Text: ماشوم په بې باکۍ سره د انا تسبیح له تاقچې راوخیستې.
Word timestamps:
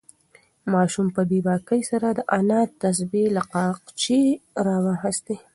ماشوم 0.73 1.07
په 1.15 1.21
بې 1.29 1.39
باکۍ 1.47 1.81
سره 1.91 2.07
د 2.17 2.19
انا 2.37 2.61
تسبیح 2.81 3.27
له 3.35 3.41
تاقچې 3.53 4.21
راوخیستې. 4.65 5.35